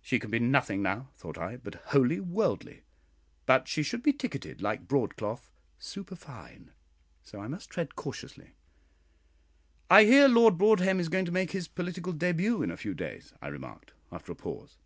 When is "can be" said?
0.18-0.38